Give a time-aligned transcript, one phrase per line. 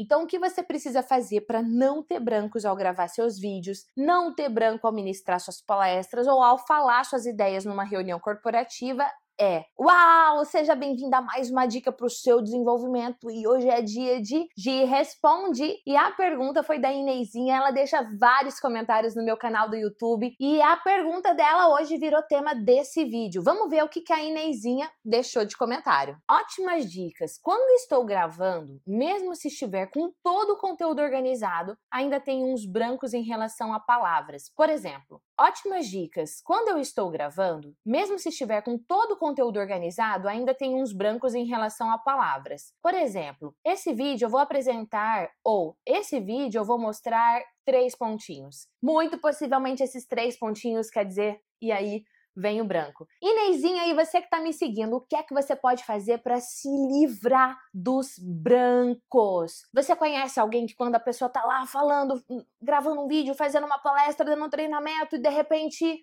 [0.00, 4.34] Então, o que você precisa fazer para não ter brancos ao gravar seus vídeos, não
[4.34, 9.06] ter branco ao ministrar suas palestras ou ao falar suas ideias numa reunião corporativa
[9.40, 10.44] é: Uau!
[10.44, 13.30] Seja bem-vinda a mais uma dica para o seu desenvolvimento.
[13.30, 15.76] E hoje é dia de Gi Responde.
[15.86, 17.56] E a pergunta foi da Inezinha.
[17.56, 20.34] Ela deixa vários comentários no meu canal do YouTube.
[20.38, 23.42] E a pergunta dela hoje virou tema desse vídeo.
[23.42, 26.18] Vamos ver o que, que a Inezinha deixou de comentário.
[26.30, 27.38] Ótimas dicas.
[27.42, 33.14] Quando estou gravando, mesmo se estiver com todo o conteúdo organizado, ainda tem uns brancos
[33.14, 34.52] em relação a palavras.
[34.54, 36.42] Por exemplo, ótimas dicas.
[36.44, 40.92] Quando eu estou gravando, mesmo se estiver com todo o conteúdo organizado, ainda tem uns
[40.92, 42.74] brancos em relação a palavras.
[42.82, 48.66] Por exemplo, esse vídeo eu vou apresentar ou esse vídeo eu vou mostrar três pontinhos.
[48.82, 52.02] Muito possivelmente esses três pontinhos quer dizer e aí
[52.36, 53.06] vem o branco.
[53.22, 56.40] Inezinha, e você que está me seguindo, o que é que você pode fazer para
[56.40, 59.66] se livrar dos brancos?
[59.74, 63.66] Você conhece alguém que quando a pessoa está lá falando, hum, gravando um vídeo, fazendo
[63.66, 66.02] uma palestra, dando um treinamento e de repente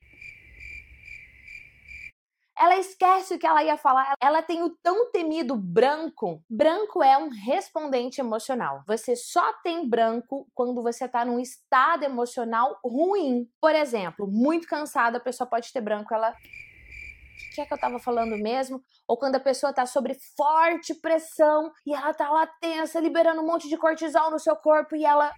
[2.59, 4.15] ela esquece o que ela ia falar.
[4.21, 6.43] Ela tem o tão temido branco.
[6.49, 8.83] Branco é um respondente emocional.
[8.87, 13.47] Você só tem branco quando você está num estado emocional ruim.
[13.61, 17.79] Por exemplo, muito cansada, a pessoa pode ter branco, ela o que é que eu
[17.79, 18.81] tava falando mesmo?
[19.07, 23.45] Ou quando a pessoa tá sobre forte pressão e ela tá lá tensa, liberando um
[23.45, 25.33] monte de cortisol no seu corpo e ela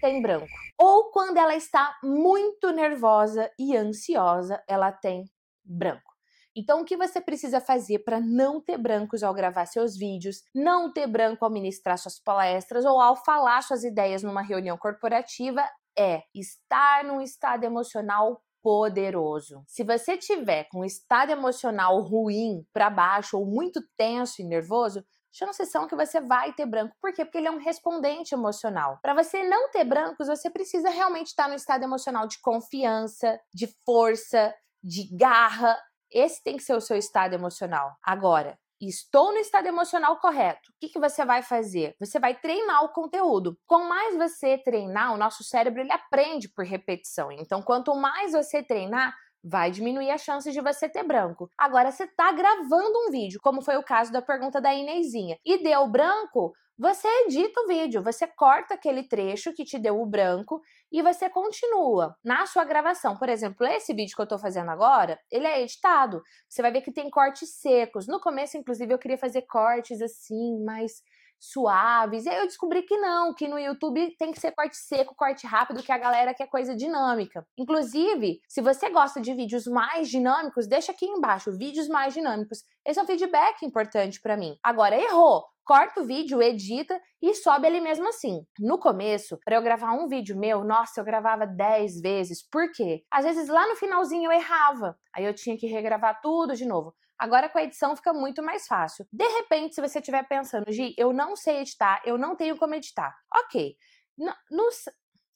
[0.00, 0.46] tem branco.
[0.78, 5.24] Ou quando ela está muito nervosa e ansiosa, ela tem
[5.68, 6.16] branco.
[6.56, 10.92] Então, o que você precisa fazer para não ter brancos ao gravar seus vídeos, não
[10.92, 15.62] ter branco ao ministrar suas palestras ou ao falar suas ideias numa reunião corporativa
[15.96, 19.62] é estar num estado emocional poderoso.
[19.66, 25.04] Se você tiver com um estado emocional ruim, para baixo ou muito tenso e nervoso,
[25.32, 26.96] chance são que você vai ter branco.
[27.00, 27.24] Por quê?
[27.24, 28.98] Porque ele é um respondente emocional.
[29.00, 33.68] Para você não ter brancos, você precisa realmente estar no estado emocional de confiança, de
[33.84, 34.52] força,
[34.88, 35.78] de garra.
[36.10, 37.94] Esse tem que ser o seu estado emocional.
[38.02, 40.70] Agora, estou no estado emocional correto.
[40.70, 41.94] O que, que você vai fazer?
[42.00, 43.58] Você vai treinar o conteúdo.
[43.66, 47.30] Quanto mais você treinar, o nosso cérebro ele aprende por repetição.
[47.30, 49.14] Então, quanto mais você treinar,
[49.44, 51.50] vai diminuir a chance de você ter branco.
[51.58, 55.62] Agora, você está gravando um vídeo, como foi o caso da pergunta da Inezinha, e
[55.62, 60.62] deu branco, você edita o vídeo, você corta aquele trecho que te deu o branco
[60.92, 63.16] e você continua na sua gravação.
[63.16, 66.22] Por exemplo, esse vídeo que eu tô fazendo agora, ele é editado.
[66.48, 68.06] Você vai ver que tem cortes secos.
[68.06, 71.02] No começo, inclusive, eu queria fazer cortes assim, mais
[71.40, 72.24] suaves.
[72.24, 75.46] E aí eu descobri que não, que no YouTube tem que ser corte seco, corte
[75.46, 77.46] rápido, que a galera quer coisa dinâmica.
[77.56, 82.64] Inclusive, se você gosta de vídeos mais dinâmicos, deixa aqui embaixo vídeos mais dinâmicos.
[82.84, 84.56] Esse é um feedback importante para mim.
[84.62, 88.40] Agora errou, corta o vídeo, edita e sobe ele mesmo assim.
[88.58, 92.42] No começo, para eu gravar um vídeo meu, nossa, eu gravava 10 vezes.
[92.42, 93.04] Por quê?
[93.10, 94.98] Às vezes lá no finalzinho eu errava.
[95.14, 96.94] Aí eu tinha que regravar tudo de novo.
[97.18, 99.06] Agora com a edição fica muito mais fácil.
[99.12, 102.74] De repente, se você estiver pensando, Gi, eu não sei editar, eu não tenho como
[102.74, 103.14] editar.
[103.30, 103.76] Ok.
[104.16, 104.68] No, no,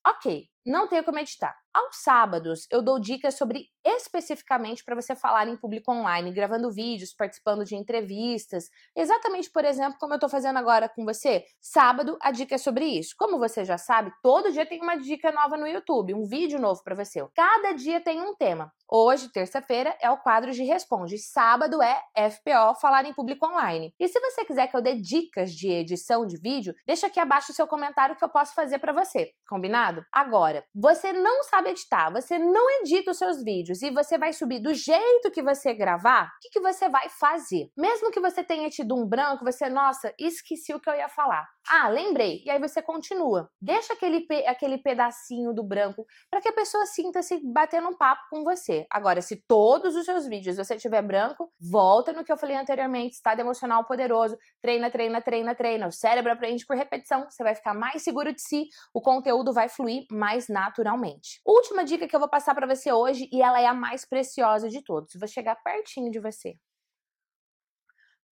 [0.07, 1.55] ok, não tenho como editar.
[1.75, 7.15] Aos sábados, eu dou dicas sobre especificamente para você falar em público online, gravando vídeos,
[7.15, 8.69] participando de entrevistas.
[8.95, 11.45] Exatamente, por exemplo, como eu estou fazendo agora com você.
[11.61, 13.15] Sábado, a dica é sobre isso.
[13.19, 16.83] Como você já sabe, todo dia tem uma dica nova no YouTube, um vídeo novo
[16.85, 17.27] para você.
[17.35, 18.71] Cada dia tem um tema.
[18.87, 21.17] Hoje, terça-feira, é o quadro de Responde.
[21.17, 21.99] Sábado é
[22.31, 23.95] FPO, Falar em Público Online.
[23.99, 27.53] E se você quiser que eu dê dicas de edição de vídeo, deixa aqui abaixo
[27.53, 29.31] o seu comentário que eu posso fazer para você.
[29.49, 30.05] Combinado?
[30.13, 34.61] Agora, você não sabe editar, você não edita os seus vídeos e você vai subir
[34.61, 37.71] do jeito que você gravar, o que, que você vai fazer?
[37.77, 41.47] Mesmo que você tenha tido um branco, você, nossa, esqueci o que eu ia falar.
[41.69, 42.43] Ah, lembrei.
[42.45, 43.49] E aí você continua.
[43.61, 48.43] Deixa aquele, aquele pedacinho do branco para que a pessoa sinta-se batendo um papo com
[48.43, 48.85] você.
[48.91, 53.15] Agora, se todos os seus vídeos você tiver branco, volta no que eu falei anteriormente,
[53.15, 55.87] estado emocional poderoso, treina, treina, treina, treina.
[55.87, 59.69] O cérebro aprende por repetição, você vai ficar mais seguro de si, o conteúdo vai
[59.69, 61.41] fluir mais naturalmente.
[61.47, 64.69] Última dica que eu vou passar para você hoje, e ela é a mais preciosa
[64.69, 65.15] de todos.
[65.15, 66.57] Vou chegar pertinho de você.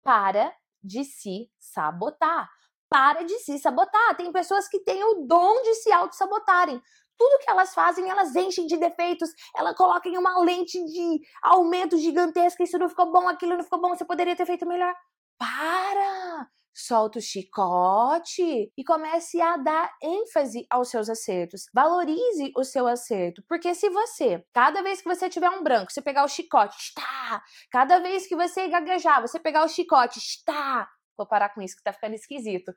[0.03, 2.49] Para de se sabotar
[2.89, 4.17] para de se sabotar.
[4.17, 6.81] Tem pessoas que têm o dom de se auto-sabotarem.
[7.17, 11.99] Tudo que elas fazem, elas enchem de defeitos, elas colocam em uma lente de aumento
[11.99, 12.63] gigantesca.
[12.63, 14.95] Isso não ficou bom, aquilo não ficou bom, você poderia ter feito melhor.
[15.37, 16.49] Para!
[16.81, 21.67] Solta o chicote e comece a dar ênfase aos seus acertos.
[21.75, 26.01] Valorize o seu acerto, porque se você, cada vez que você tiver um branco, você
[26.01, 27.43] pegar o chicote, está.
[27.71, 30.89] Cada vez que você gaguejar, você pegar o chicote, está
[31.19, 32.73] Vou parar com isso que tá ficando esquisito.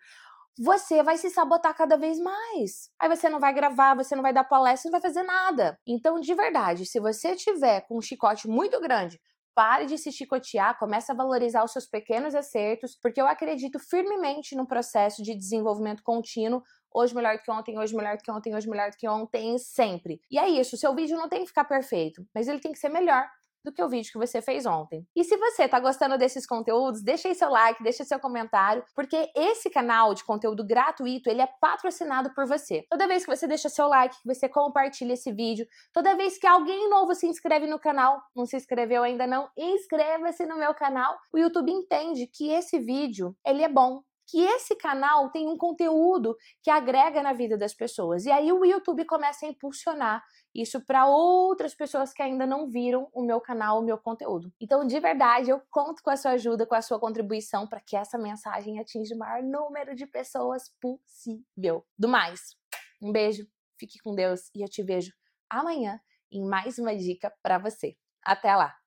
[0.59, 2.91] você vai se sabotar cada vez mais.
[2.99, 5.79] Aí você não vai gravar, você não vai dar palestra, não vai fazer nada.
[5.87, 9.19] Então, de verdade, se você tiver com um chicote muito grande,
[9.53, 14.55] pare de se chicotear, comece a valorizar os seus pequenos acertos, porque eu acredito firmemente
[14.55, 16.61] no processo de desenvolvimento contínuo.
[16.93, 20.19] Hoje melhor que ontem, hoje melhor que ontem, hoje melhor que ontem, sempre.
[20.29, 22.89] E é isso, seu vídeo não tem que ficar perfeito, mas ele tem que ser
[22.89, 23.25] melhor
[23.63, 25.05] do que o vídeo que você fez ontem.
[25.15, 29.31] E se você tá gostando desses conteúdos, deixa aí seu like, deixa seu comentário, porque
[29.35, 32.85] esse canal de conteúdo gratuito, ele é patrocinado por você.
[32.89, 36.47] Toda vez que você deixa seu like, que você compartilha esse vídeo, toda vez que
[36.47, 41.17] alguém novo se inscreve no canal, não se inscreveu ainda não, inscreva-se no meu canal.
[41.33, 44.01] O YouTube entende que esse vídeo, ele é bom,
[44.31, 48.25] que esse canal tem um conteúdo que agrega na vida das pessoas.
[48.25, 50.23] E aí o YouTube começa a impulsionar
[50.55, 54.49] isso para outras pessoas que ainda não viram o meu canal, o meu conteúdo.
[54.59, 57.97] Então, de verdade, eu conto com a sua ajuda, com a sua contribuição para que
[57.97, 61.85] essa mensagem atinja o maior número de pessoas possível.
[61.97, 62.55] Do mais,
[63.01, 63.45] um beijo,
[63.77, 65.11] fique com Deus e eu te vejo
[65.49, 65.99] amanhã
[66.31, 67.97] em mais uma dica para você.
[68.23, 68.80] Até lá!